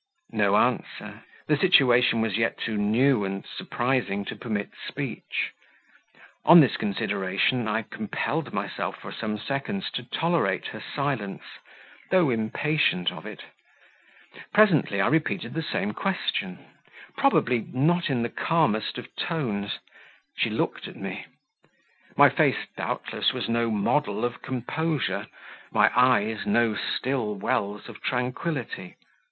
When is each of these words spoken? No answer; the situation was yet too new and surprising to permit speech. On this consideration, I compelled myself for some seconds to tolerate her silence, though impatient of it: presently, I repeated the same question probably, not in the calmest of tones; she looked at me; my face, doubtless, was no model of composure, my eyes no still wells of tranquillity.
No 0.31 0.55
answer; 0.57 1.21
the 1.45 1.57
situation 1.57 2.21
was 2.21 2.35
yet 2.35 2.57
too 2.57 2.75
new 2.75 3.23
and 3.23 3.45
surprising 3.45 4.25
to 4.25 4.35
permit 4.35 4.71
speech. 4.87 5.51
On 6.43 6.59
this 6.59 6.75
consideration, 6.75 7.67
I 7.67 7.83
compelled 7.83 8.51
myself 8.51 8.95
for 8.99 9.11
some 9.11 9.37
seconds 9.37 9.91
to 9.91 10.01
tolerate 10.01 10.65
her 10.69 10.81
silence, 10.81 11.43
though 12.09 12.31
impatient 12.31 13.11
of 13.11 13.27
it: 13.27 13.43
presently, 14.51 14.99
I 15.01 15.05
repeated 15.07 15.53
the 15.53 15.61
same 15.61 15.93
question 15.93 16.65
probably, 17.15 17.67
not 17.71 18.09
in 18.09 18.23
the 18.23 18.29
calmest 18.29 18.97
of 18.97 19.15
tones; 19.15 19.77
she 20.35 20.49
looked 20.49 20.87
at 20.87 20.95
me; 20.95 21.27
my 22.17 22.27
face, 22.27 22.57
doubtless, 22.75 23.33
was 23.33 23.47
no 23.47 23.69
model 23.69 24.25
of 24.25 24.41
composure, 24.41 25.27
my 25.71 25.91
eyes 25.95 26.47
no 26.47 26.73
still 26.73 27.35
wells 27.35 27.87
of 27.87 28.01
tranquillity. 28.01 28.95